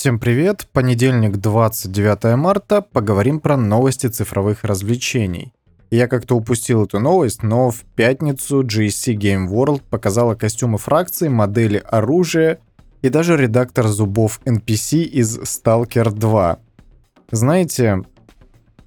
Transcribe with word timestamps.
Всем 0.00 0.18
привет! 0.18 0.66
Понедельник, 0.72 1.36
29 1.36 2.34
марта. 2.38 2.80
Поговорим 2.80 3.38
про 3.38 3.58
новости 3.58 4.06
цифровых 4.06 4.64
развлечений. 4.64 5.52
Я 5.90 6.08
как-то 6.08 6.36
упустил 6.36 6.86
эту 6.86 6.98
новость, 7.00 7.42
но 7.42 7.70
в 7.70 7.82
пятницу 7.96 8.62
GSC 8.62 9.14
Game 9.14 9.46
World 9.46 9.82
показала 9.90 10.34
костюмы 10.34 10.78
фракций, 10.78 11.28
модели 11.28 11.82
оружия 11.86 12.60
и 13.02 13.10
даже 13.10 13.36
редактор 13.36 13.88
зубов 13.88 14.40
NPC 14.46 15.02
из 15.02 15.38
Stalker 15.38 16.10
2. 16.10 16.58
Знаете, 17.30 18.02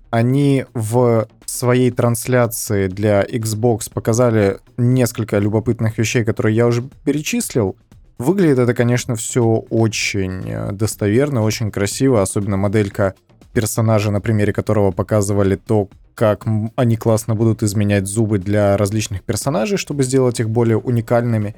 они 0.09 0.65
в 0.73 1.27
своей 1.45 1.91
трансляции 1.91 2.87
для 2.87 3.21
Xbox 3.23 3.81
показали 3.93 4.61
несколько 4.77 5.37
любопытных 5.37 5.99
вещей, 5.99 6.25
которые 6.25 6.55
я 6.55 6.65
уже 6.65 6.81
перечислил. 7.05 7.77
Выглядит 8.17 8.59
это, 8.59 8.73
конечно, 8.73 9.15
все 9.15 9.43
очень 9.69 10.43
э, 10.45 10.71
достоверно, 10.71 11.41
очень 11.41 11.71
красиво, 11.71 12.21
особенно 12.21 12.57
моделька 12.57 13.15
персонажа, 13.53 14.11
на 14.11 14.21
примере 14.21 14.53
которого 14.53 14.91
показывали 14.91 15.55
то, 15.55 15.89
как 16.15 16.45
они 16.75 16.95
классно 16.95 17.35
будут 17.35 17.63
изменять 17.63 18.07
зубы 18.07 18.37
для 18.39 18.77
различных 18.77 19.23
персонажей, 19.23 19.77
чтобы 19.77 20.03
сделать 20.03 20.39
их 20.39 20.49
более 20.49 20.77
уникальными. 20.77 21.55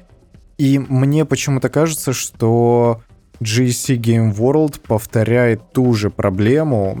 И 0.58 0.78
мне 0.78 1.24
почему-то 1.24 1.68
кажется, 1.68 2.12
что 2.12 3.02
GSC 3.40 3.96
Game 3.98 4.34
World 4.34 4.80
повторяет 4.86 5.72
ту 5.72 5.92
же 5.92 6.10
проблему, 6.10 6.98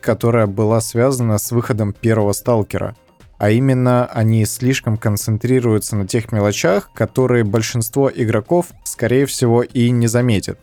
которая 0.00 0.46
была 0.46 0.80
связана 0.80 1.38
с 1.38 1.50
выходом 1.52 1.94
первого 1.94 2.32
сталкера. 2.32 2.94
А 3.42 3.50
именно, 3.50 4.06
они 4.06 4.44
слишком 4.44 4.96
концентрируются 4.96 5.96
на 5.96 6.06
тех 6.06 6.30
мелочах, 6.30 6.92
которые 6.94 7.42
большинство 7.42 8.08
игроков, 8.08 8.66
скорее 8.84 9.26
всего, 9.26 9.64
и 9.64 9.90
не 9.90 10.06
заметят. 10.06 10.60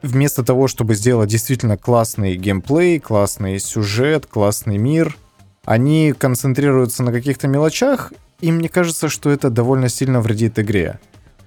Вместо 0.00 0.42
того, 0.42 0.66
чтобы 0.66 0.94
сделать 0.94 1.28
действительно 1.28 1.76
классный 1.76 2.36
геймплей, 2.36 2.98
классный 3.00 3.58
сюжет, 3.58 4.24
классный 4.24 4.78
мир, 4.78 5.14
они 5.66 6.14
концентрируются 6.16 7.02
на 7.02 7.12
каких-то 7.12 7.48
мелочах, 7.48 8.14
и 8.40 8.50
мне 8.50 8.70
кажется, 8.70 9.10
что 9.10 9.28
это 9.28 9.50
довольно 9.50 9.90
сильно 9.90 10.22
вредит 10.22 10.58
игре. 10.58 11.00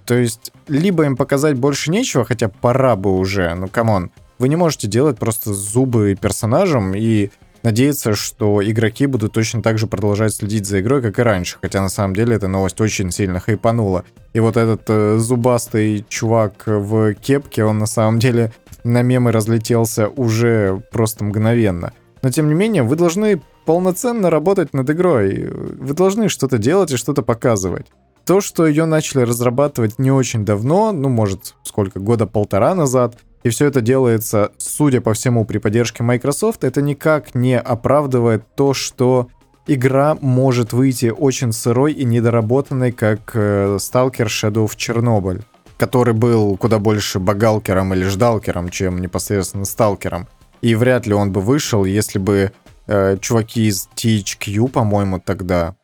То 0.05 0.13
есть, 0.13 0.51
либо 0.67 1.05
им 1.05 1.17
показать 1.17 1.57
больше 1.57 1.89
нечего, 1.89 2.25
хотя 2.25 2.47
пора 2.47 2.95
бы 2.95 3.17
уже, 3.17 3.55
ну 3.55 3.67
come 3.67 3.92
on, 3.92 4.11
вы 4.37 4.49
не 4.49 4.55
можете 4.55 4.87
делать 4.87 5.17
просто 5.17 5.51
зубы 5.51 6.15
персонажам 6.21 6.93
и 6.93 7.31
надеяться, 7.63 8.13
что 8.13 8.61
игроки 8.63 9.05
будут 9.05 9.33
точно 9.33 9.61
так 9.61 9.77
же 9.77 9.87
продолжать 9.87 10.33
следить 10.33 10.65
за 10.65 10.81
игрой, 10.81 11.01
как 11.01 11.19
и 11.19 11.23
раньше. 11.23 11.57
Хотя 11.61 11.81
на 11.81 11.89
самом 11.89 12.15
деле 12.15 12.35
эта 12.35 12.47
новость 12.47 12.81
очень 12.81 13.11
сильно 13.11 13.39
хайпанула. 13.39 14.03
И 14.33 14.39
вот 14.39 14.57
этот 14.57 14.83
э, 14.87 15.17
зубастый 15.17 16.05
чувак 16.07 16.63
в 16.65 17.13
кепке, 17.15 17.63
он 17.63 17.79
на 17.79 17.87
самом 17.87 18.19
деле 18.19 18.53
на 18.83 19.01
мемы 19.01 19.31
разлетелся 19.31 20.07
уже 20.07 20.81
просто 20.91 21.23
мгновенно. 21.23 21.93
Но 22.21 22.29
тем 22.31 22.47
не 22.47 22.53
менее, 22.53 22.83
вы 22.83 22.95
должны 22.95 23.41
полноценно 23.65 24.29
работать 24.29 24.73
над 24.73 24.89
игрой. 24.89 25.47
Вы 25.47 25.93
должны 25.93 26.29
что-то 26.29 26.57
делать 26.57 26.91
и 26.91 26.97
что-то 26.97 27.21
показывать. 27.21 27.87
То, 28.25 28.41
что 28.41 28.67
ее 28.67 28.85
начали 28.85 29.21
разрабатывать 29.21 29.97
не 29.97 30.11
очень 30.11 30.45
давно, 30.45 30.91
ну, 30.91 31.09
может, 31.09 31.55
сколько, 31.63 31.99
года 31.99 32.27
полтора 32.27 32.75
назад, 32.75 33.17
и 33.43 33.49
все 33.49 33.67
это 33.67 33.81
делается, 33.81 34.51
судя 34.57 35.01
по 35.01 35.13
всему, 35.13 35.45
при 35.45 35.59
поддержке 35.59 36.03
Microsoft, 36.03 36.63
это 36.63 36.81
никак 36.81 37.35
не 37.35 37.57
оправдывает 37.57 38.43
то, 38.55 38.73
что 38.73 39.29
игра 39.65 40.17
может 40.19 40.73
выйти 40.73 41.07
очень 41.07 41.53
сырой 41.53 41.93
и 41.93 42.03
недоработанной, 42.03 42.91
как 42.91 43.31
э, 43.35 43.77
Stalker 43.77 44.25
Shadow 44.25 44.65
of 44.65 44.75
Chernobyl, 44.75 45.43
который 45.77 46.13
был 46.13 46.57
куда 46.57 46.79
больше 46.79 47.19
багалкером 47.19 47.93
или 47.93 48.03
ждалкером, 48.03 48.69
чем 48.69 48.99
непосредственно 48.99 49.65
сталкером. 49.65 50.27
И 50.61 50.75
вряд 50.75 51.07
ли 51.07 51.13
он 51.13 51.31
бы 51.31 51.39
вышел, 51.39 51.85
если 51.85 52.19
бы 52.19 52.51
э, 52.87 53.17
чуваки 53.21 53.67
из 53.67 53.87
THQ, 53.95 54.67
по-моему, 54.69 55.19
тогда... 55.19 55.75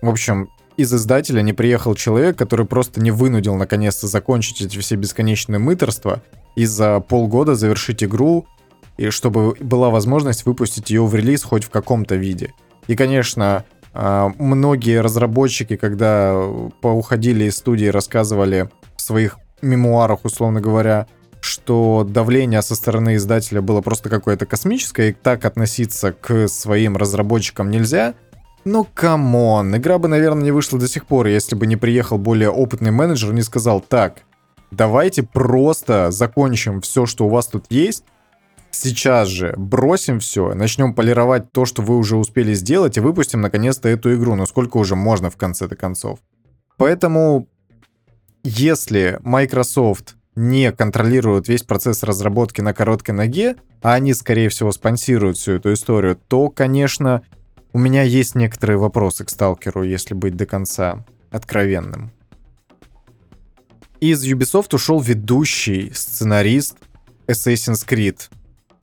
В 0.00 0.08
общем, 0.08 0.48
из 0.76 0.92
издателя 0.94 1.42
не 1.42 1.52
приехал 1.52 1.94
человек, 1.94 2.36
который 2.36 2.66
просто 2.66 3.00
не 3.00 3.10
вынудил 3.10 3.56
наконец-то 3.56 4.06
закончить 4.06 4.60
эти 4.60 4.78
все 4.78 4.96
бесконечные 4.96 5.58
мыторства 5.58 6.22
и 6.56 6.64
за 6.64 7.00
полгода 7.00 7.54
завершить 7.54 8.02
игру, 8.02 8.46
и 8.96 9.10
чтобы 9.10 9.54
была 9.60 9.90
возможность 9.90 10.46
выпустить 10.46 10.90
ее 10.90 11.04
в 11.04 11.14
релиз 11.14 11.44
хоть 11.44 11.64
в 11.64 11.70
каком-то 11.70 12.16
виде. 12.16 12.52
И, 12.88 12.96
конечно, 12.96 13.64
а, 13.92 14.32
многие 14.38 15.00
разработчики, 15.00 15.76
когда 15.76 16.42
поуходили 16.80 17.44
из 17.44 17.56
студии, 17.56 17.86
рассказывали 17.86 18.70
в 18.96 19.02
своих 19.02 19.38
мемуарах, 19.62 20.24
условно 20.24 20.60
говоря, 20.60 21.06
что 21.40 22.06
давление 22.08 22.62
со 22.62 22.74
стороны 22.74 23.16
издателя 23.16 23.60
было 23.60 23.80
просто 23.80 24.08
какое-то 24.08 24.46
космическое, 24.46 25.10
и 25.10 25.12
так 25.12 25.44
относиться 25.44 26.12
к 26.12 26.48
своим 26.48 26.96
разработчикам 26.96 27.70
нельзя. 27.70 28.14
Ну, 28.64 28.86
come 28.94 29.41
on, 29.41 29.76
игра 29.76 29.98
бы, 29.98 30.08
наверное, 30.08 30.44
не 30.44 30.50
вышла 30.50 30.78
до 30.78 30.88
сих 30.88 31.06
пор, 31.06 31.28
если 31.28 31.54
бы 31.54 31.66
не 31.66 31.76
приехал 31.76 32.18
более 32.18 32.50
опытный 32.50 32.90
менеджер 32.90 33.30
и 33.30 33.34
не 33.34 33.42
сказал, 33.42 33.80
так, 33.80 34.22
давайте 34.70 35.22
просто 35.22 36.10
закончим 36.10 36.80
все, 36.80 37.06
что 37.06 37.26
у 37.26 37.28
вас 37.28 37.46
тут 37.46 37.66
есть, 37.70 38.04
сейчас 38.70 39.28
же 39.28 39.54
бросим 39.56 40.20
все, 40.20 40.54
начнем 40.54 40.94
полировать 40.94 41.52
то, 41.52 41.64
что 41.64 41.82
вы 41.82 41.96
уже 41.96 42.16
успели 42.16 42.54
сделать, 42.54 42.96
и 42.96 43.00
выпустим 43.00 43.40
наконец-то 43.40 43.88
эту 43.88 44.14
игру. 44.14 44.34
Ну 44.34 44.46
сколько 44.46 44.76
уже 44.76 44.96
можно 44.96 45.30
в 45.30 45.36
конце-то 45.36 45.76
концов. 45.76 46.18
Поэтому, 46.76 47.48
если 48.44 49.18
Microsoft 49.22 50.16
не 50.34 50.70
контролирует 50.70 51.48
весь 51.48 51.62
процесс 51.62 52.02
разработки 52.02 52.60
на 52.60 52.74
короткой 52.74 53.14
ноге, 53.14 53.56
а 53.82 53.94
они, 53.94 54.12
скорее 54.12 54.50
всего, 54.50 54.70
спонсируют 54.70 55.38
всю 55.38 55.52
эту 55.52 55.72
историю, 55.72 56.18
то, 56.28 56.50
конечно, 56.50 57.22
у 57.72 57.78
меня 57.78 58.02
есть 58.02 58.34
некоторые 58.34 58.76
вопросы 58.76 59.24
к 59.24 59.30
Сталкеру, 59.30 59.82
если 59.82 60.14
быть 60.14 60.36
до 60.36 60.44
конца 60.44 61.04
откровенным. 61.30 62.12
Из 64.06 64.24
Ubisoft 64.24 64.72
ушел 64.72 65.00
ведущий 65.00 65.90
сценарист 65.92 66.76
Assassin's 67.26 67.84
Creed. 67.84 68.16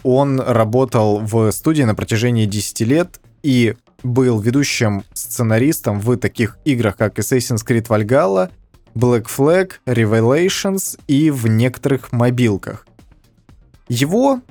Он 0.03 0.41
работал 0.41 1.19
в 1.19 1.49
студии 1.53 1.83
на 1.83 1.95
протяжении 1.95 2.45
10 2.45 2.81
лет 2.81 3.21
и 3.41 3.75
был 4.03 4.41
ведущим 4.41 5.05
сценаристом 5.13 6.01
в 6.01 6.17
таких 6.17 6.57
играх, 6.65 6.97
как 6.97 7.17
Assassin's 7.17 7.65
Creed 7.65 7.87
Valhalla, 7.87 8.51
Black 8.95 9.27
Flag, 9.27 9.71
Revelations 9.85 10.99
и 11.07 11.31
в 11.31 11.47
некоторых 11.47 12.11
мобилках. 12.11 12.85
Его 13.87 14.41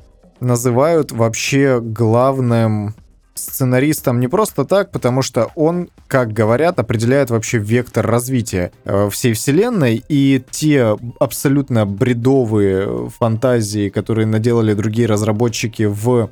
называют 0.40 1.12
вообще 1.12 1.82
главным 1.82 2.94
сценаристом 3.42 4.20
не 4.20 4.28
просто 4.28 4.64
так, 4.64 4.90
потому 4.90 5.22
что 5.22 5.50
он, 5.54 5.88
как 6.06 6.32
говорят, 6.32 6.78
определяет 6.78 7.30
вообще 7.30 7.58
вектор 7.58 8.06
развития 8.06 8.72
э, 8.84 9.08
всей 9.10 9.32
вселенной, 9.32 10.02
и 10.08 10.42
те 10.50 10.96
абсолютно 11.20 11.86
бредовые 11.86 13.10
фантазии, 13.10 13.88
которые 13.88 14.26
наделали 14.26 14.74
другие 14.74 15.08
разработчики 15.08 15.84
в 15.84 16.30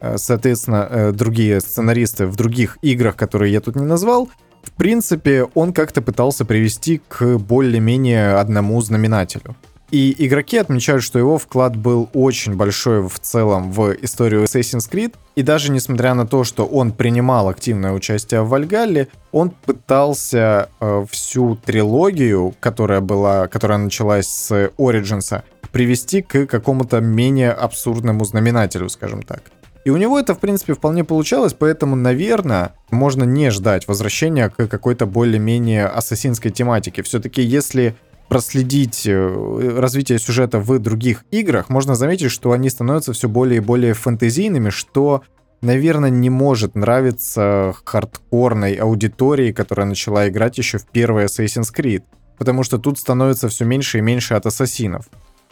э, 0.00 0.16
соответственно, 0.18 0.86
э, 0.90 1.12
другие 1.12 1.60
сценаристы 1.60 2.26
в 2.26 2.36
других 2.36 2.78
играх, 2.82 3.16
которые 3.16 3.52
я 3.52 3.60
тут 3.60 3.76
не 3.76 3.86
назвал, 3.86 4.28
в 4.62 4.72
принципе, 4.72 5.44
он 5.54 5.72
как-то 5.72 6.02
пытался 6.02 6.44
привести 6.44 7.00
к 7.08 7.38
более-менее 7.38 8.34
одному 8.34 8.80
знаменателю. 8.80 9.56
И 9.90 10.14
игроки 10.18 10.58
отмечают, 10.58 11.02
что 11.02 11.18
его 11.18 11.38
вклад 11.38 11.74
был 11.76 12.10
очень 12.12 12.54
большой 12.56 13.00
в 13.08 13.18
целом 13.20 13.72
в 13.72 13.92
историю 14.02 14.44
Assassin's 14.44 14.90
Creed. 14.90 15.14
И 15.34 15.42
даже 15.42 15.70
несмотря 15.70 16.12
на 16.12 16.26
то, 16.26 16.44
что 16.44 16.66
он 16.66 16.92
принимал 16.92 17.48
активное 17.48 17.92
участие 17.92 18.42
в 18.42 18.50
Вальгалле, 18.50 19.08
он 19.32 19.50
пытался 19.50 20.68
э, 20.80 21.06
всю 21.10 21.56
трилогию, 21.56 22.54
которая 22.60 23.00
была, 23.00 23.48
которая 23.48 23.78
началась 23.78 24.28
с 24.28 24.70
Origins, 24.76 25.42
привести 25.72 26.20
к 26.20 26.46
какому-то 26.46 27.00
менее 27.00 27.52
абсурдному 27.52 28.24
знаменателю, 28.24 28.90
скажем 28.90 29.22
так. 29.22 29.42
И 29.84 29.90
у 29.90 29.96
него 29.96 30.18
это, 30.18 30.34
в 30.34 30.38
принципе, 30.38 30.74
вполне 30.74 31.02
получалось, 31.02 31.54
поэтому, 31.54 31.96
наверное, 31.96 32.72
можно 32.90 33.24
не 33.24 33.50
ждать 33.50 33.88
возвращения 33.88 34.50
к 34.50 34.66
какой-то 34.66 35.06
более-менее 35.06 35.86
ассасинской 35.86 36.50
тематике. 36.50 37.02
Все-таки, 37.02 37.40
если 37.40 37.96
проследить 38.28 39.06
э, 39.06 39.78
развитие 39.78 40.18
сюжета 40.18 40.60
в 40.60 40.78
других 40.78 41.24
играх, 41.30 41.68
можно 41.68 41.94
заметить, 41.94 42.30
что 42.30 42.52
они 42.52 42.70
становятся 42.70 43.12
все 43.12 43.28
более 43.28 43.58
и 43.58 43.64
более 43.64 43.94
фэнтезийными, 43.94 44.70
что, 44.70 45.22
наверное, 45.62 46.10
не 46.10 46.30
может 46.30 46.74
нравиться 46.74 47.74
хардкорной 47.84 48.74
аудитории, 48.74 49.52
которая 49.52 49.86
начала 49.86 50.28
играть 50.28 50.58
еще 50.58 50.78
в 50.78 50.86
первый 50.86 51.24
Assassin's 51.24 51.74
Creed, 51.74 52.02
потому 52.36 52.62
что 52.62 52.78
тут 52.78 52.98
становится 52.98 53.48
все 53.48 53.64
меньше 53.64 53.98
и 53.98 54.02
меньше 54.02 54.34
от 54.34 54.46
ассасинов. 54.46 55.06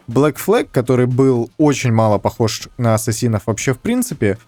Black 0.09 0.37
Flag, 0.37 0.69
который 0.71 1.07
был 1.07 1.51
очень 1.59 1.93
мало 1.93 2.19
похож 2.19 2.69
на 2.79 2.95
ассасинов 2.95 3.43
вообще 3.47 3.75
в 3.75 3.79
принципе, 3.81 4.39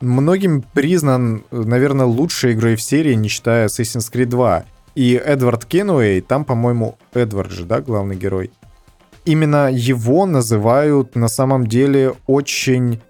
многим 0.00 0.62
признан, 0.62 1.44
наверное, 1.50 2.06
лучшей 2.06 2.52
игрой 2.52 2.76
в 2.76 2.82
серии, 2.82 3.14
не 3.14 3.28
считая 3.28 3.68
Assassin's 3.68 4.12
Creed 4.12 4.26
2. 4.26 4.64
И 4.98 5.14
Эдвард 5.14 5.64
Кенуэй, 5.64 6.20
там, 6.20 6.44
по-моему, 6.44 6.98
Эдвард 7.14 7.52
же, 7.52 7.64
да, 7.64 7.80
главный 7.80 8.16
герой. 8.16 8.50
именно 9.24 9.70
его 9.70 10.26
называют 10.26 11.14
на 11.14 11.28
самом 11.28 11.68
деле 11.68 12.14
очень 12.26 13.00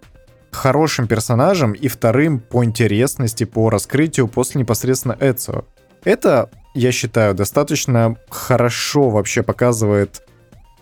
хорошим 0.51 1.07
персонажем 1.07 1.73
и 1.73 1.89
вторым 1.89 2.41
по 2.41 2.63
интересности, 2.63 3.45
по 3.45 3.71
раскрытию 3.71 4.29
после 4.29 4.61
непосредственно 4.61 5.17
Эцио. 5.19 5.65
Это, 6.05 6.51
я 6.75 6.93
считаю, 6.93 7.35
достаточно 7.35 8.17
хорошо 8.29 9.09
вообще 9.09 9.43
показывает 9.43 10.23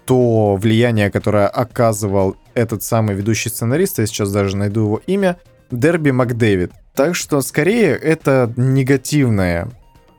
то 0.06 0.56
влияние, 0.56 1.12
которое 1.12 1.46
оказывал 1.46 2.36
этот 2.54 2.82
самый 2.82 3.14
ведущий 3.14 3.48
сценарист, 3.48 4.00
я 4.00 4.06
сейчас 4.06 4.32
даже 4.32 4.56
найду 4.56 4.80
его 4.80 5.00
имя, 5.06 5.36
Дерби 5.70 6.10
Макдэвид. 6.10 6.72
Так 6.96 7.14
что, 7.14 7.40
скорее, 7.42 7.94
это 7.94 8.52
негативная 8.56 9.70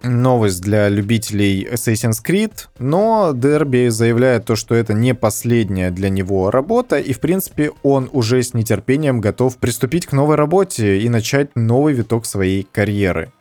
новость 0.04 0.62
для 0.62 0.90
любителей 0.90 1.68
Assassin's 1.72 2.24
Creed, 2.26 2.54
но 2.80 3.32
Дерби 3.34 3.90
заявляет 3.90 4.46
то, 4.46 4.56
что 4.56 4.76
это 4.76 4.94
не 4.94 5.14
последняя 5.14 5.92
для 5.92 6.10
него 6.10 6.52
работа, 6.52 6.98
и 6.98 7.14
в 7.14 7.20
принципе 7.20 7.72
он 7.84 8.10
уже 8.12 8.42
с 8.42 8.54
нетерпением 8.54 9.22
готов 9.22 9.58
приступить 9.58 10.06
к 10.06 10.14
новой 10.14 10.36
работе 10.36 11.00
и 11.00 11.10
начать 11.10 11.56
новый 11.56 11.94
виток 11.94 12.26
своей 12.26 12.64
карьеры. 12.64 13.32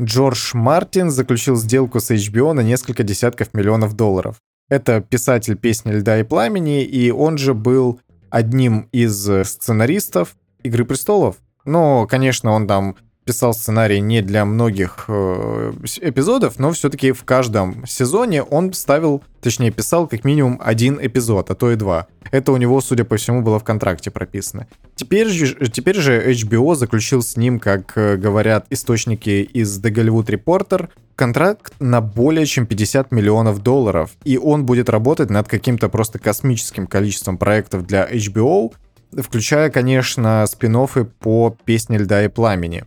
Джордж 0.00 0.50
Мартин 0.54 1.10
заключил 1.10 1.56
сделку 1.56 2.00
с 2.00 2.10
HBO 2.10 2.52
на 2.52 2.60
несколько 2.60 3.02
десятков 3.02 3.52
миллионов 3.52 3.94
долларов. 3.94 4.36
Это 4.68 5.00
писатель 5.00 5.56
песни 5.56 5.92
«Льда 5.92 6.20
и 6.20 6.22
пламени», 6.22 6.84
и 6.84 7.10
он 7.10 7.38
же 7.38 7.54
был 7.54 8.00
одним 8.30 8.88
из 8.92 9.28
сценаристов 9.44 10.36
«Игры 10.62 10.84
престолов». 10.84 11.36
Но, 11.64 12.06
конечно, 12.06 12.52
он 12.52 12.66
там 12.66 12.96
писал 13.28 13.52
сценарий 13.52 14.00
не 14.00 14.22
для 14.22 14.46
многих 14.46 15.04
э, 15.06 15.72
эпизодов, 16.00 16.58
но 16.58 16.72
все-таки 16.72 17.12
в 17.12 17.24
каждом 17.24 17.86
сезоне 17.86 18.42
он 18.42 18.72
ставил, 18.72 19.22
точнее 19.42 19.70
писал 19.70 20.06
как 20.06 20.24
минимум 20.24 20.58
один 20.64 20.98
эпизод, 20.98 21.50
а 21.50 21.54
то 21.54 21.70
и 21.70 21.76
два. 21.76 22.06
Это 22.30 22.52
у 22.52 22.56
него, 22.56 22.80
судя 22.80 23.04
по 23.04 23.18
всему, 23.18 23.42
было 23.42 23.58
в 23.58 23.64
контракте 23.64 24.10
прописано. 24.10 24.66
Теперь 24.94 25.28
же, 25.28 25.68
теперь 25.68 25.96
же 25.96 26.32
HBO 26.32 26.74
заключил 26.74 27.20
с 27.20 27.36
ним, 27.36 27.60
как 27.60 27.98
э, 27.98 28.16
говорят 28.16 28.64
источники 28.70 29.42
из 29.42 29.78
The 29.78 29.92
Hollywood 29.92 30.28
Reporter, 30.28 30.88
контракт 31.14 31.74
на 31.80 32.00
более 32.00 32.46
чем 32.46 32.64
50 32.64 33.12
миллионов 33.12 33.62
долларов, 33.62 34.12
и 34.24 34.38
он 34.38 34.64
будет 34.64 34.88
работать 34.88 35.28
над 35.28 35.48
каким-то 35.48 35.90
просто 35.90 36.18
космическим 36.18 36.86
количеством 36.86 37.36
проектов 37.36 37.86
для 37.86 38.08
HBO, 38.10 38.72
включая, 39.18 39.68
конечно, 39.68 40.46
спин 40.46 40.78
по 41.20 41.54
«Песне 41.66 41.98
льда 41.98 42.24
и 42.24 42.28
пламени» 42.28 42.84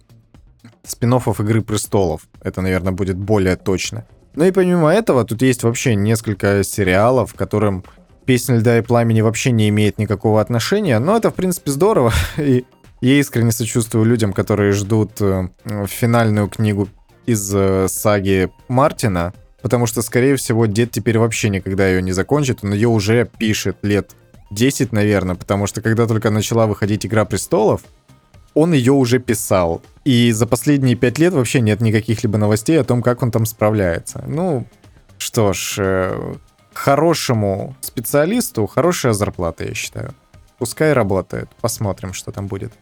спин 0.83 1.13
«Игры 1.13 1.61
престолов». 1.61 2.21
Это, 2.41 2.61
наверное, 2.61 2.93
будет 2.93 3.17
более 3.17 3.55
точно. 3.55 4.05
Ну 4.35 4.45
и 4.45 4.51
помимо 4.51 4.93
этого, 4.93 5.25
тут 5.25 5.41
есть 5.41 5.63
вообще 5.63 5.95
несколько 5.95 6.63
сериалов, 6.63 7.33
которым 7.33 7.83
«Песня 8.25 8.57
льда 8.57 8.77
и 8.77 8.81
пламени» 8.81 9.21
вообще 9.21 9.51
не 9.51 9.67
имеет 9.69 9.97
никакого 9.97 10.39
отношения, 10.39 10.99
но 10.99 11.17
это, 11.17 11.31
в 11.31 11.35
принципе, 11.35 11.71
здорово, 11.71 12.13
и 12.37 12.65
я 13.01 13.19
искренне 13.19 13.51
сочувствую 13.51 14.05
людям, 14.05 14.31
которые 14.31 14.71
ждут 14.71 15.19
э, 15.21 15.49
финальную 15.87 16.47
книгу 16.47 16.87
из 17.25 17.51
э, 17.53 17.87
саги 17.89 18.49
Мартина, 18.67 19.33
потому 19.61 19.85
что, 19.85 20.01
скорее 20.01 20.35
всего, 20.35 20.65
дед 20.65 20.91
теперь 20.91 21.17
вообще 21.17 21.49
никогда 21.49 21.87
ее 21.87 22.01
не 22.01 22.11
закончит, 22.11 22.59
он 22.63 22.73
ее 22.73 22.87
уже 22.87 23.29
пишет 23.37 23.77
лет 23.81 24.11
10, 24.51 24.91
наверное, 24.91 25.35
потому 25.35 25.65
что 25.65 25.81
когда 25.81 26.07
только 26.07 26.29
начала 26.29 26.67
выходить 26.67 27.05
«Игра 27.05 27.25
престолов», 27.25 27.81
он 28.53 28.73
ее 28.73 28.93
уже 28.93 29.19
писал. 29.19 29.81
И 30.03 30.31
за 30.31 30.47
последние 30.47 30.95
пять 30.95 31.19
лет 31.19 31.33
вообще 31.33 31.61
нет 31.61 31.81
никаких 31.81 32.23
либо 32.23 32.37
новостей 32.37 32.79
о 32.79 32.83
том, 32.83 33.01
как 33.01 33.21
он 33.21 33.31
там 33.31 33.45
справляется. 33.45 34.23
Ну, 34.27 34.65
что 35.17 35.53
ж, 35.53 35.75
э, 35.77 36.33
хорошему 36.73 37.75
специалисту 37.81 38.65
хорошая 38.67 39.13
зарплата, 39.13 39.65
я 39.65 39.73
считаю. 39.73 40.13
Пускай 40.57 40.93
работает. 40.93 41.49
Посмотрим, 41.61 42.13
что 42.13 42.31
там 42.31 42.47
будет. 42.47 42.73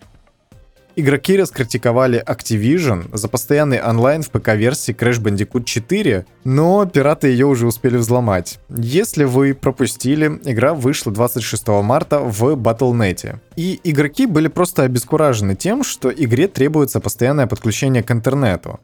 Игроки 0.99 1.37
раскритиковали 1.37 2.21
Activision 2.27 3.15
за 3.15 3.29
постоянный 3.29 3.81
онлайн 3.81 4.21
в 4.21 4.29
ПК-версии 4.31 4.93
Crash 4.93 5.21
Bandicoot 5.21 5.63
4, 5.63 6.25
но 6.43 6.85
пираты 6.85 7.29
ее 7.29 7.45
уже 7.45 7.67
успели 7.67 7.95
взломать. 7.95 8.59
Если 8.67 9.23
вы 9.23 9.53
пропустили, 9.53 10.41
игра 10.43 10.73
вышла 10.73 11.13
26 11.13 11.69
марта 11.83 12.19
в 12.19 12.53
Battle.net. 12.55 13.37
И 13.55 13.79
игроки 13.85 14.25
были 14.25 14.49
просто 14.49 14.83
обескуражены 14.83 15.55
тем, 15.55 15.85
что 15.85 16.09
игре 16.09 16.49
требуется 16.49 16.99
постоянное 16.99 17.47
подключение 17.47 18.03
к 18.03 18.11
интернету. 18.11 18.81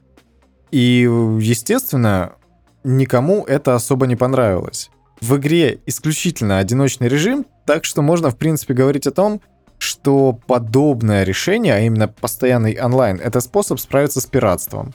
И, 0.71 1.01
естественно, 1.41 2.35
никому 2.85 3.43
это 3.43 3.75
особо 3.75 4.07
не 4.07 4.15
понравилось. 4.15 4.89
В 5.19 5.35
игре 5.35 5.79
исключительно 5.85 6.59
одиночный 6.59 7.09
режим, 7.09 7.45
так 7.65 7.83
что 7.83 8.01
можно, 8.01 8.29
в 8.29 8.37
принципе, 8.37 8.73
говорить 8.73 9.05
о 9.05 9.11
том, 9.11 9.41
что 9.77 10.37
подобное 10.47 11.23
решение, 11.23 11.73
а 11.73 11.79
именно 11.79 12.07
постоянный 12.07 12.79
онлайн, 12.79 13.19
это 13.23 13.39
способ 13.39 13.79
справиться 13.79 14.21
с 14.21 14.25
пиратством. 14.25 14.93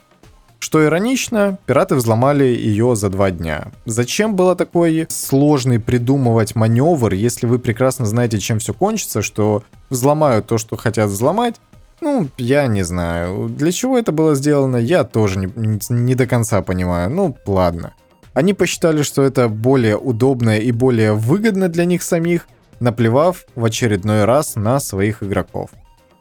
Что 0.59 0.85
иронично, 0.85 1.57
пираты 1.65 1.95
взломали 1.95 2.43
ее 2.43 2.95
за 2.95 3.09
два 3.09 3.31
дня. 3.31 3.71
Зачем 3.85 4.35
было 4.35 4.55
такой 4.55 5.07
сложный 5.09 5.79
придумывать 5.79 6.55
маневр, 6.55 7.13
если 7.13 7.47
вы 7.47 7.57
прекрасно 7.57 8.05
знаете, 8.05 8.37
чем 8.37 8.59
все 8.59 8.73
кончится, 8.73 9.23
что 9.23 9.63
взломают 9.89 10.45
то, 10.45 10.59
что 10.59 10.77
хотят 10.77 11.09
взломать? 11.09 11.55
Ну, 11.99 12.29
я 12.37 12.67
не 12.67 12.83
знаю. 12.83 13.49
Для 13.49 13.71
чего 13.71 13.97
это 13.97 14.11
было 14.11 14.35
сделано, 14.35 14.77
я 14.77 15.03
тоже 15.03 15.39
не, 15.39 15.79
не 15.89 16.15
до 16.15 16.27
конца 16.27 16.61
понимаю. 16.61 17.09
Ну, 17.09 17.35
ладно. 17.45 17.93
Они 18.33 18.53
посчитали, 18.53 19.01
что 19.01 19.23
это 19.23 19.49
более 19.49 19.97
удобно 19.97 20.57
и 20.57 20.71
более 20.71 21.13
выгодно 21.13 21.69
для 21.69 21.85
них 21.85 22.01
самих, 22.01 22.47
наплевав 22.81 23.45
в 23.55 23.63
очередной 23.63 24.25
раз 24.25 24.55
на 24.55 24.79
своих 24.79 25.23
игроков. 25.23 25.69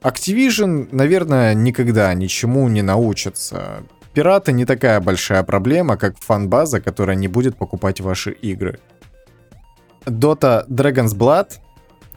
Activision, 0.03 0.89
наверное, 0.93 1.55
никогда 1.55 2.15
ничему 2.15 2.69
не 2.69 2.83
научится. 2.83 3.83
Пираты 4.15 4.53
не 4.53 4.65
такая 4.65 5.01
большая 5.01 5.43
проблема, 5.43 5.97
как 5.97 6.17
фан-база, 6.19 6.81
которая 6.81 7.17
не 7.17 7.29
будет 7.29 7.57
покупать 7.57 8.01
ваши 8.01 8.31
игры. 8.31 8.79
Dota 10.05 10.67
Dragon's 10.69 11.17
Blood, 11.17 11.59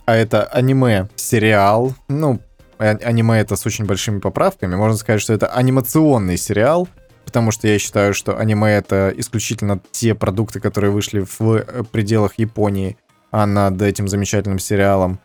а 0.06 0.16
это 0.16 0.44
аниме-сериал, 0.46 1.94
ну, 2.08 2.40
а, 2.80 2.98
аниме 3.04 3.40
это 3.40 3.56
с 3.56 3.66
очень 3.66 3.86
большими 3.86 4.20
поправками, 4.20 4.76
можно 4.76 4.98
сказать, 4.98 5.22
что 5.22 5.34
это 5.34 5.48
анимационный 5.48 6.38
сериал, 6.38 6.88
потому 7.26 7.52
что 7.52 7.68
я 7.68 7.78
считаю, 7.80 8.14
что 8.14 8.38
аниме 8.38 8.72
это 8.72 9.14
исключительно 9.16 9.82
те 9.92 10.16
продукты, 10.16 10.60
которые 10.60 10.92
вышли 10.92 11.26
в 11.38 11.42
э, 11.56 11.84
пределах 11.92 12.40
Японии 12.40 12.98
а 13.34 13.48
над 13.48 13.82
этим 13.82 14.08
замечательным 14.08 14.60
сериалом 14.60 15.20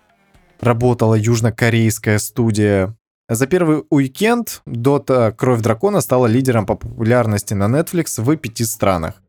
работала 0.60 1.14
южнокорейская 1.14 2.18
студия. 2.18 2.96
За 3.28 3.46
первый 3.46 3.84
уикенд 3.90 4.62
Dota 4.66 5.30
Кровь 5.30 5.60
Дракона 5.60 6.00
стала 6.00 6.26
лидером 6.26 6.64
по 6.64 6.74
популярности 6.74 7.52
на 7.52 7.64
Netflix 7.64 8.20
в 8.22 8.36
пяти 8.36 8.64
странах. 8.64 9.22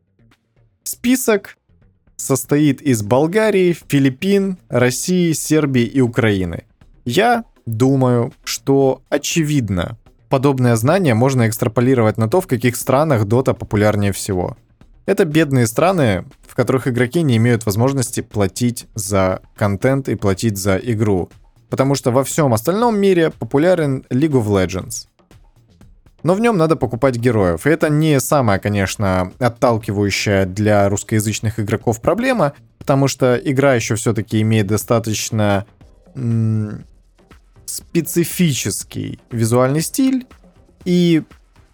Список 0.82 1.58
состоит 2.16 2.80
из 2.80 3.02
Болгарии, 3.02 3.76
Филиппин, 3.88 4.56
России, 4.70 5.32
Сербии 5.32 5.84
и 5.84 6.00
Украины. 6.00 6.64
Я 7.04 7.44
думаю, 7.66 8.32
что 8.44 9.02
очевидно, 9.10 9.98
подобное 10.30 10.76
знание 10.76 11.12
можно 11.12 11.46
экстраполировать 11.46 12.16
на 12.16 12.30
то, 12.30 12.40
в 12.40 12.46
каких 12.46 12.76
странах 12.76 13.26
Dota 13.26 13.52
популярнее 13.52 14.12
всего. 14.12 14.56
Это 15.06 15.24
бедные 15.24 15.66
страны, 15.66 16.24
в 16.46 16.54
которых 16.54 16.86
игроки 16.86 17.22
не 17.22 17.36
имеют 17.36 17.66
возможности 17.66 18.20
платить 18.20 18.86
за 18.94 19.42
контент 19.56 20.08
и 20.08 20.14
платить 20.14 20.58
за 20.58 20.76
игру. 20.76 21.30
Потому 21.68 21.94
что 21.94 22.10
во 22.10 22.24
всем 22.24 22.52
остальном 22.52 22.98
мире 22.98 23.30
популярен 23.30 24.04
League 24.10 24.32
of 24.32 24.46
Legends. 24.46 25.06
Но 26.22 26.34
в 26.34 26.40
нем 26.40 26.56
надо 26.58 26.76
покупать 26.76 27.16
героев. 27.16 27.66
И 27.66 27.70
это 27.70 27.88
не 27.88 28.20
самая, 28.20 28.58
конечно, 28.58 29.32
отталкивающая 29.38 30.44
для 30.44 30.88
русскоязычных 30.88 31.58
игроков 31.58 32.00
проблема, 32.00 32.52
потому 32.78 33.08
что 33.08 33.36
игра 33.36 33.74
еще 33.74 33.94
все-таки 33.94 34.40
имеет 34.42 34.66
достаточно 34.66 35.64
м- 36.14 36.84
специфический 37.64 39.20
визуальный 39.30 39.80
стиль 39.80 40.26
и 40.84 41.22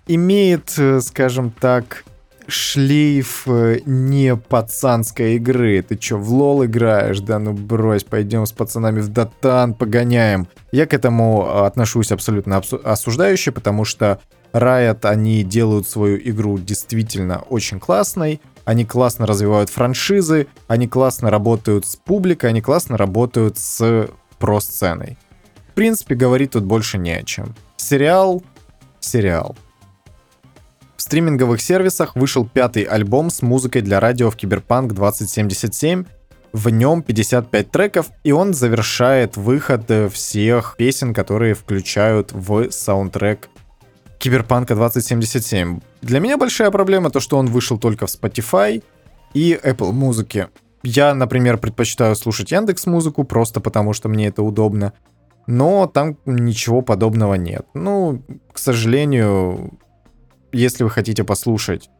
имеет, 0.06 0.74
э, 0.78 1.00
скажем 1.00 1.50
так, 1.50 2.04
шлейф 2.48 3.42
э, 3.46 3.80
не 3.86 4.36
пацанской 4.36 5.36
игры. 5.36 5.82
Ты 5.82 5.96
чё, 5.96 6.18
в 6.18 6.30
лол 6.32 6.64
играешь? 6.64 7.20
Да 7.20 7.38
ну 7.38 7.52
брось, 7.52 8.04
пойдем 8.04 8.46
с 8.46 8.52
пацанами 8.52 9.00
в 9.00 9.08
датан 9.08 9.74
погоняем. 9.74 10.48
Я 10.72 10.86
к 10.86 10.94
этому 10.94 11.64
отношусь 11.64 12.12
абсолютно 12.12 12.62
осуждающе, 12.84 13.52
потому 13.52 13.84
что 13.84 14.20
Riot, 14.52 15.04
они 15.04 15.42
делают 15.42 15.88
свою 15.88 16.18
игру 16.18 16.58
действительно 16.58 17.40
очень 17.48 17.78
классной, 17.78 18.40
они 18.64 18.84
классно 18.84 19.26
развивают 19.26 19.70
франшизы, 19.70 20.46
они 20.66 20.88
классно 20.88 21.30
работают 21.30 21.86
с 21.86 21.96
публикой, 21.96 22.50
они 22.50 22.62
классно 22.62 22.96
работают 22.96 23.58
с 23.58 24.08
про-сценой. 24.38 25.18
В 25.70 25.74
принципе, 25.74 26.14
говорить 26.14 26.52
тут 26.52 26.64
больше 26.64 26.98
не 26.98 27.12
о 27.12 27.22
чем. 27.22 27.54
Сериал, 27.76 28.42
сериал. 28.98 29.56
Стриминговых 31.06 31.60
сервисах 31.60 32.16
вышел 32.16 32.44
пятый 32.44 32.82
альбом 32.82 33.30
с 33.30 33.40
музыкой 33.40 33.80
для 33.80 34.00
радио 34.00 34.28
в 34.28 34.34
Киберпанк 34.34 34.92
2077. 34.92 36.04
В 36.52 36.68
нем 36.70 37.00
55 37.00 37.70
треков, 37.70 38.06
и 38.24 38.32
он 38.32 38.52
завершает 38.52 39.36
выход 39.36 39.88
всех 40.12 40.74
песен, 40.76 41.14
которые 41.14 41.54
включают 41.54 42.32
в 42.32 42.72
саундтрек 42.72 43.50
Киберпанка 44.18 44.74
2077. 44.74 45.78
Для 46.02 46.18
меня 46.18 46.38
большая 46.38 46.72
проблема 46.72 47.10
то, 47.10 47.20
что 47.20 47.38
он 47.38 47.46
вышел 47.46 47.78
только 47.78 48.08
в 48.08 48.10
Spotify 48.10 48.82
и 49.32 49.56
Apple 49.62 49.92
музыке. 49.92 50.48
Я, 50.82 51.14
например, 51.14 51.58
предпочитаю 51.58 52.16
слушать 52.16 52.50
Яндекс 52.50 52.84
музыку 52.86 53.22
просто 53.22 53.60
потому, 53.60 53.92
что 53.92 54.08
мне 54.08 54.26
это 54.26 54.42
удобно. 54.42 54.92
Но 55.46 55.86
там 55.86 56.18
ничего 56.26 56.82
подобного 56.82 57.34
нет. 57.34 57.64
Ну, 57.74 58.24
к 58.52 58.58
сожалению, 58.58 59.78
если 60.56 60.84
вы 60.84 60.90
хотите 60.90 61.24
послушать 61.24 61.90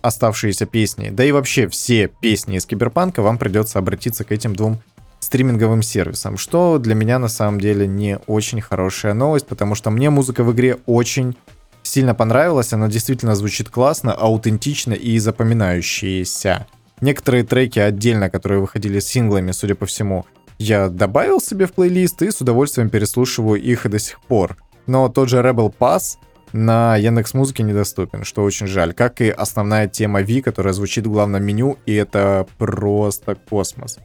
оставшиеся 0.00 0.66
песни, 0.66 1.10
да 1.10 1.24
и 1.24 1.32
вообще 1.32 1.68
все 1.68 2.08
песни 2.08 2.56
из 2.56 2.66
Киберпанка, 2.66 3.22
вам 3.22 3.38
придется 3.38 3.78
обратиться 3.78 4.24
к 4.24 4.32
этим 4.32 4.54
двум 4.54 4.80
стриминговым 5.20 5.82
сервисам, 5.82 6.36
что 6.36 6.78
для 6.78 6.94
меня 6.94 7.18
на 7.18 7.28
самом 7.28 7.60
деле 7.60 7.86
не 7.86 8.18
очень 8.26 8.60
хорошая 8.60 9.14
новость, 9.14 9.46
потому 9.46 9.74
что 9.74 9.90
мне 9.90 10.10
музыка 10.10 10.44
в 10.44 10.52
игре 10.52 10.78
очень 10.86 11.36
сильно 11.82 12.14
понравилась, 12.14 12.72
она 12.72 12.88
действительно 12.88 13.34
звучит 13.34 13.68
классно, 13.70 14.12
аутентично 14.12 14.92
и 14.92 15.18
запоминающаяся. 15.18 16.66
Некоторые 17.00 17.44
треки 17.44 17.78
отдельно, 17.78 18.30
которые 18.30 18.60
выходили 18.60 19.00
синглами, 19.00 19.52
судя 19.52 19.74
по 19.74 19.86
всему, 19.86 20.26
я 20.58 20.88
добавил 20.88 21.40
себе 21.40 21.66
в 21.66 21.72
плейлист 21.72 22.22
и 22.22 22.30
с 22.30 22.40
удовольствием 22.40 22.90
переслушиваю 22.90 23.60
их 23.60 23.86
и 23.86 23.88
до 23.88 23.98
сих 23.98 24.20
пор. 24.20 24.56
Но 24.86 25.08
тот 25.08 25.28
же 25.28 25.38
Rebel 25.38 25.72
Pass 25.76 26.16
на 26.52 26.96
Яндекс 26.96 27.34
Музыке 27.34 27.62
недоступен, 27.62 28.24
что 28.24 28.42
очень 28.42 28.66
жаль. 28.66 28.94
Как 28.94 29.20
и 29.20 29.28
основная 29.28 29.88
тема 29.88 30.22
V, 30.22 30.42
которая 30.42 30.72
звучит 30.72 31.06
в 31.06 31.10
главном 31.10 31.44
меню, 31.44 31.78
и 31.86 31.94
это 31.94 32.46
просто 32.58 33.34
космос. 33.34 33.98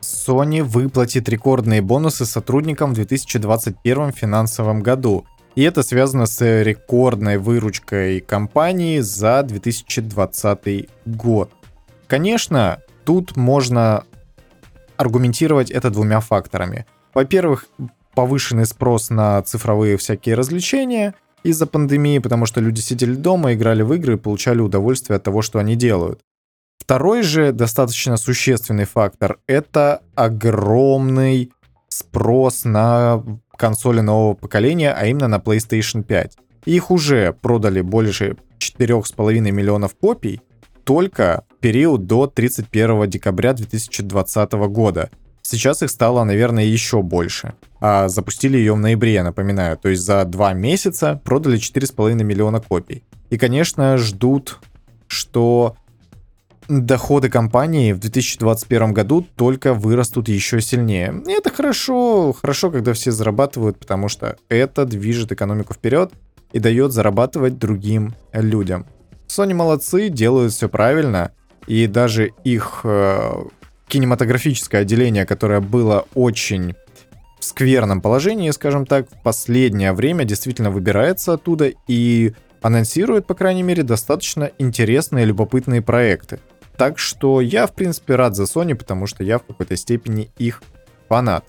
Sony 0.00 0.62
выплатит 0.62 1.28
рекордные 1.28 1.80
бонусы 1.80 2.26
сотрудникам 2.26 2.90
в 2.90 2.94
2021 2.94 4.12
финансовом 4.12 4.82
году. 4.82 5.26
И 5.54 5.62
это 5.62 5.82
связано 5.82 6.26
с 6.26 6.40
рекордной 6.62 7.38
выручкой 7.38 8.20
компании 8.20 9.00
за 9.00 9.42
2020 9.42 10.88
год. 11.06 11.50
Конечно, 12.06 12.80
тут 13.04 13.36
можно 13.36 14.04
аргументировать 14.96 15.70
это 15.70 15.90
двумя 15.90 16.20
факторами. 16.20 16.86
Во-первых, 17.14 17.66
повышенный 18.14 18.66
спрос 18.66 19.10
на 19.10 19.40
цифровые 19.42 19.96
всякие 19.96 20.34
развлечения 20.34 21.14
из-за 21.44 21.66
пандемии, 21.66 22.18
потому 22.18 22.46
что 22.46 22.60
люди 22.60 22.80
сидели 22.80 23.14
дома, 23.14 23.52
играли 23.52 23.82
в 23.82 23.92
игры 23.92 24.14
и 24.14 24.18
получали 24.18 24.60
удовольствие 24.60 25.16
от 25.16 25.22
того, 25.22 25.42
что 25.42 25.58
они 25.58 25.76
делают. 25.76 26.20
Второй 26.78 27.22
же 27.22 27.52
достаточно 27.52 28.16
существенный 28.16 28.84
фактор— 28.84 29.38
это 29.46 30.02
огромный 30.14 31.52
спрос 31.88 32.64
на 32.64 33.22
консоли 33.56 34.00
нового 34.00 34.34
поколения, 34.34 34.92
а 34.92 35.06
именно 35.06 35.28
на 35.28 35.36
PlayStation 35.36 36.02
5. 36.02 36.36
Их 36.64 36.90
уже 36.90 37.32
продали 37.32 37.80
больше 37.82 38.36
4,5 38.58 39.50
миллионов 39.50 39.94
копий 39.94 40.40
только 40.84 41.44
период 41.60 42.06
до 42.06 42.26
31 42.26 43.08
декабря 43.08 43.54
2020 43.54 44.52
года. 44.52 45.10
Сейчас 45.42 45.82
их 45.82 45.90
стало, 45.90 46.24
наверное, 46.24 46.64
еще 46.64 47.02
больше. 47.02 47.54
А 47.86 48.08
запустили 48.08 48.56
ее 48.56 48.72
в 48.72 48.78
ноябре, 48.78 49.12
я 49.12 49.22
напоминаю. 49.22 49.76
То 49.76 49.90
есть 49.90 50.04
за 50.04 50.24
два 50.24 50.54
месяца 50.54 51.20
продали 51.22 51.58
4,5 51.58 52.14
миллиона 52.14 52.58
копий. 52.58 53.04
И, 53.28 53.36
конечно, 53.36 53.98
ждут, 53.98 54.58
что 55.06 55.76
доходы 56.66 57.28
компании 57.28 57.92
в 57.92 57.98
2021 57.98 58.94
году 58.94 59.20
только 59.36 59.74
вырастут 59.74 60.30
еще 60.30 60.62
сильнее. 60.62 61.22
И 61.26 61.32
это 61.32 61.50
хорошо, 61.50 62.32
хорошо, 62.32 62.70
когда 62.70 62.94
все 62.94 63.12
зарабатывают, 63.12 63.78
потому 63.78 64.08
что 64.08 64.38
это 64.48 64.86
движет 64.86 65.32
экономику 65.32 65.74
вперед 65.74 66.10
и 66.52 66.60
дает 66.60 66.92
зарабатывать 66.92 67.58
другим 67.58 68.14
людям. 68.32 68.86
Sony 69.28 69.52
молодцы, 69.52 70.08
делают 70.08 70.54
все 70.54 70.70
правильно, 70.70 71.32
и 71.66 71.86
даже 71.86 72.32
их 72.44 72.80
э, 72.84 73.44
кинематографическое 73.88 74.80
отделение, 74.80 75.26
которое 75.26 75.60
было 75.60 76.06
очень 76.14 76.76
скверном 77.44 78.00
положении, 78.00 78.50
скажем 78.50 78.86
так, 78.86 79.08
в 79.08 79.22
последнее 79.22 79.92
время 79.92 80.24
действительно 80.24 80.70
выбирается 80.70 81.34
оттуда 81.34 81.72
и 81.86 82.34
анонсирует, 82.62 83.26
по 83.26 83.34
крайней 83.34 83.62
мере, 83.62 83.82
достаточно 83.82 84.50
интересные, 84.58 85.26
любопытные 85.26 85.82
проекты. 85.82 86.40
Так 86.76 86.98
что 86.98 87.40
я, 87.40 87.66
в 87.66 87.74
принципе, 87.74 88.16
рад 88.16 88.34
за 88.34 88.44
Sony, 88.44 88.74
потому 88.74 89.06
что 89.06 89.22
я 89.22 89.38
в 89.38 89.44
какой-то 89.44 89.76
степени 89.76 90.30
их 90.38 90.62
фанат. 91.08 91.44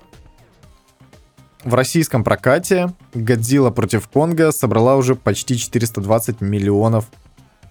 В 1.64 1.74
российском 1.74 2.24
прокате 2.24 2.94
Годзилла 3.16 3.72
против 3.72 4.08
Конга 4.08 4.52
собрала 4.52 4.98
уже 4.98 5.16
почти 5.16 5.58
420 5.58 6.42
миллионов 6.42 7.06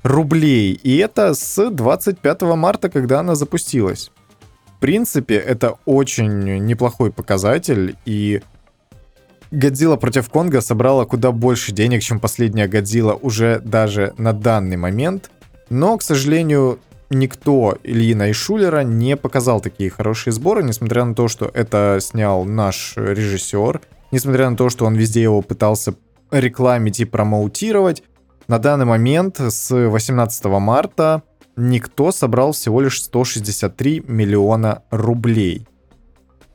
рублей. 0.02 0.73
И 0.73 0.97
это 0.97 1.35
с 1.35 1.71
25 1.71 2.43
марта, 2.43 2.88
когда 2.88 3.21
она 3.21 3.37
запустилась. 3.37 4.11
Принципе, 4.84 5.36
это 5.36 5.78
очень 5.86 6.58
неплохой 6.66 7.10
показатель, 7.10 7.96
и 8.04 8.42
Годзилла 9.50 9.96
против 9.96 10.28
Конга 10.28 10.60
собрала 10.60 11.06
куда 11.06 11.32
больше 11.32 11.72
денег, 11.72 12.02
чем 12.02 12.20
последняя 12.20 12.68
Годзилла 12.68 13.14
уже 13.14 13.62
даже 13.64 14.12
на 14.18 14.34
данный 14.34 14.76
момент. 14.76 15.30
Но, 15.70 15.96
к 15.96 16.02
сожалению, 16.02 16.80
никто 17.08 17.78
Ильина 17.82 18.28
и 18.28 18.34
Шулера 18.34 18.80
не 18.80 19.16
показал 19.16 19.62
такие 19.62 19.88
хорошие 19.88 20.34
сборы, 20.34 20.62
несмотря 20.62 21.06
на 21.06 21.14
то, 21.14 21.28
что 21.28 21.50
это 21.54 21.96
снял 22.02 22.44
наш 22.44 22.92
режиссер, 22.98 23.80
несмотря 24.12 24.50
на 24.50 24.56
то, 24.58 24.68
что 24.68 24.84
он 24.84 24.96
везде 24.96 25.22
его 25.22 25.40
пытался 25.40 25.94
рекламить 26.30 27.00
и 27.00 27.06
промоутировать. 27.06 28.02
На 28.48 28.58
данный 28.58 28.84
момент 28.84 29.40
с 29.40 29.70
18 29.70 30.44
марта 30.44 31.22
никто 31.56 32.12
собрал 32.12 32.52
всего 32.52 32.80
лишь 32.80 33.02
163 33.02 34.04
миллиона 34.06 34.82
рублей. 34.90 35.66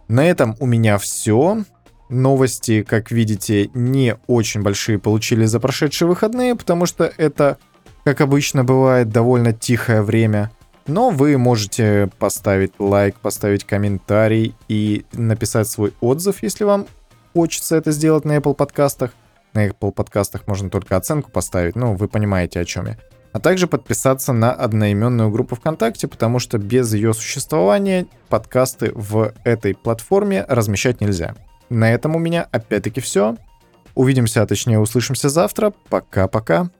На 0.07 0.25
этом 0.25 0.55
у 0.59 0.65
меня 0.65 0.97
все. 0.97 1.63
Новости, 2.09 2.81
как 2.81 3.11
видите, 3.11 3.69
не 3.75 4.17
очень 4.25 4.63
большие 4.63 4.97
получили 4.97 5.45
за 5.45 5.59
прошедшие 5.59 6.07
выходные, 6.07 6.55
потому 6.55 6.87
что 6.87 7.11
это 7.17 7.57
как 8.03 8.21
обычно 8.21 8.63
бывает, 8.63 9.09
довольно 9.09 9.53
тихое 9.53 10.01
время. 10.01 10.51
Но 10.87 11.11
вы 11.11 11.37
можете 11.37 12.09
поставить 12.17 12.73
лайк, 12.79 13.19
поставить 13.19 13.63
комментарий 13.63 14.55
и 14.67 15.05
написать 15.13 15.67
свой 15.67 15.93
отзыв, 16.01 16.41
если 16.41 16.63
вам 16.63 16.87
хочется 17.33 17.75
это 17.75 17.91
сделать 17.91 18.25
на 18.25 18.37
Apple 18.37 18.55
подкастах. 18.55 19.11
На 19.53 19.67
Apple 19.67 19.91
подкастах 19.91 20.47
можно 20.47 20.71
только 20.71 20.95
оценку 20.95 21.29
поставить, 21.29 21.75
ну, 21.75 21.93
вы 21.93 22.07
понимаете, 22.07 22.59
о 22.59 22.65
чем 22.65 22.87
я. 22.87 22.97
А 23.31 23.39
также 23.39 23.67
подписаться 23.67 24.33
на 24.33 24.51
одноименную 24.51 25.29
группу 25.29 25.55
ВКонтакте, 25.55 26.07
потому 26.07 26.39
что 26.39 26.57
без 26.57 26.93
ее 26.93 27.13
существования 27.13 28.07
подкасты 28.27 28.91
в 28.93 29.33
этой 29.43 29.75
платформе 29.75 30.45
размещать 30.47 30.99
нельзя. 30.99 31.35
На 31.69 31.91
этом 31.91 32.15
у 32.15 32.19
меня 32.19 32.47
опять-таки 32.51 33.01
все. 33.01 33.35
Увидимся, 33.93 34.41
а 34.41 34.47
точнее 34.47 34.79
услышимся 34.79 35.29
завтра. 35.29 35.73
Пока-пока. 35.89 36.71